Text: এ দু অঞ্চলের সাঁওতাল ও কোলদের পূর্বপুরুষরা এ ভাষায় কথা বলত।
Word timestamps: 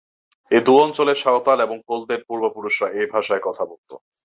এ 0.51 0.59
দু 0.65 0.73
অঞ্চলের 0.79 1.17
সাঁওতাল 1.17 1.59
ও 1.65 1.75
কোলদের 1.87 2.21
পূর্বপুরুষরা 2.27 2.87
এ 2.91 3.03
ভাষায় 3.13 3.43
কথা 3.43 3.63
বলত। 3.65 3.89